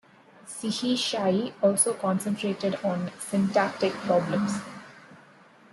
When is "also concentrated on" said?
1.61-3.11